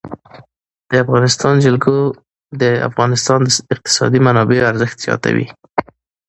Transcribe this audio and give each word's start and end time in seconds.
د 0.89 0.91
افغانستان 1.03 1.53
جلکو 1.65 1.95
د 2.61 2.63
افغانستان 2.89 3.39
د 3.43 3.49
اقتصادي 3.73 4.19
منابعو 4.27 4.69
ارزښت 4.71 4.97
زیاتوي. 5.05 5.45